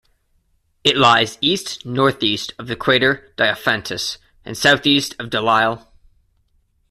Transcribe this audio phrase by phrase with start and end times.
[0.83, 5.85] It lies east-northeast of the crater Diophantus, and southeast of Delisle.